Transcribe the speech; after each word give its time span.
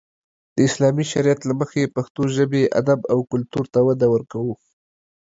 د 0.55 0.57
اسلامي 0.69 1.05
شريعت 1.11 1.41
له 1.45 1.53
مخې 1.61 1.91
پښتو 1.95 2.21
ژبې، 2.35 2.63
ادب 2.81 2.99
او 3.13 3.19
کلتور 3.31 3.65
ته 3.73 3.79
وده 3.87 4.07
ورکو. 4.13 4.41